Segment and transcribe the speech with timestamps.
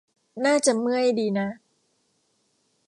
[0.45, 1.47] น่าจะเมื่อยดีนะ